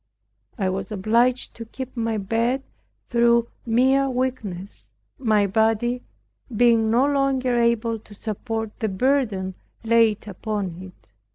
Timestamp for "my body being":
5.19-6.89